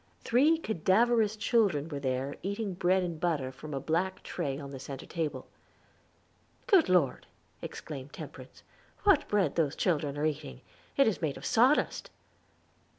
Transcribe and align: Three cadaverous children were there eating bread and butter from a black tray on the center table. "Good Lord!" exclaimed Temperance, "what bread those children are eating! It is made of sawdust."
Three 0.23 0.57
cadaverous 0.57 1.35
children 1.35 1.87
were 1.87 1.99
there 1.99 2.35
eating 2.41 2.73
bread 2.73 3.03
and 3.03 3.19
butter 3.19 3.51
from 3.51 3.71
a 3.71 3.79
black 3.79 4.23
tray 4.23 4.57
on 4.59 4.71
the 4.71 4.79
center 4.79 5.05
table. 5.05 5.45
"Good 6.65 6.89
Lord!" 6.89 7.27
exclaimed 7.61 8.11
Temperance, 8.11 8.63
"what 9.03 9.27
bread 9.27 9.55
those 9.57 9.75
children 9.75 10.17
are 10.17 10.25
eating! 10.25 10.61
It 10.97 11.07
is 11.07 11.21
made 11.21 11.37
of 11.37 11.45
sawdust." 11.45 12.09